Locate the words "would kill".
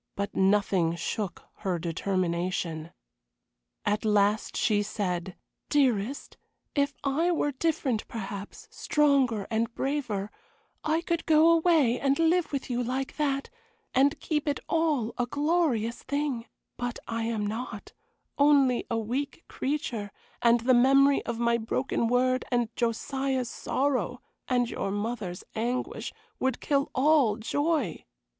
26.39-26.89